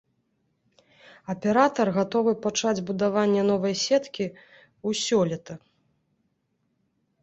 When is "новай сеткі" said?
3.53-4.25